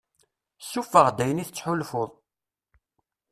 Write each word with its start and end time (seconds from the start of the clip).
Ssuffeɣ-d 0.63 1.17
ayen 1.23 1.43
i 1.43 1.45
tettḥulfuḍ. 1.47 2.11